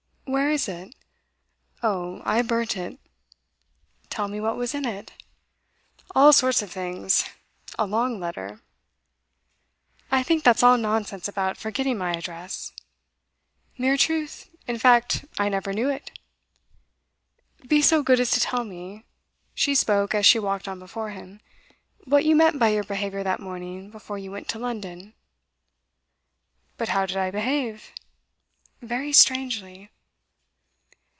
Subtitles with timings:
[0.25, 0.95] 'Where is it?'
[1.83, 2.97] 'Oh, I burnt it.'
[4.09, 5.11] 'Tell me what was in it.'
[6.15, 7.25] 'All sorts of things
[7.77, 8.61] a long letter.'
[10.09, 12.71] 'I think that's all nonsense about forgetting my address.'
[13.77, 14.49] 'Mere truth.
[14.67, 16.17] In fact, I never knew it.'
[17.67, 19.03] 'Be so good as to tell me,'
[19.53, 21.41] she spoke as she walked on before him,
[22.05, 25.13] 'what you meant by your behaviour that morning before you went to London.'
[26.77, 27.91] 'But how did I behave?'
[28.81, 29.89] 'Very strangely.